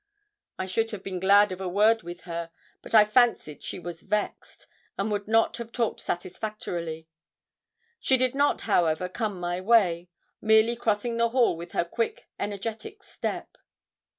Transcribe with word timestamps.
I 0.57 0.65
should 0.65 0.89
have 0.89 1.03
been 1.03 1.19
glad 1.19 1.51
of 1.51 1.61
a 1.61 1.69
word 1.69 2.01
with 2.01 2.21
her; 2.21 2.49
but 2.81 2.95
I 2.95 3.05
fancied 3.05 3.61
she 3.61 3.77
was 3.77 4.01
vexed, 4.01 4.65
and 4.97 5.11
would 5.11 5.27
not 5.27 5.57
have 5.57 5.71
talked 5.71 5.99
satisfactorily. 5.99 7.07
She 7.99 8.17
did 8.17 8.33
not, 8.33 8.61
however, 8.61 9.07
come 9.07 9.39
my 9.39 9.61
way; 9.61 10.09
merely 10.41 10.75
crossing 10.75 11.17
the 11.17 11.29
hall 11.29 11.55
with 11.55 11.73
her 11.73 11.85
quick, 11.85 12.27
energetic 12.39 13.03
step. 13.03 13.55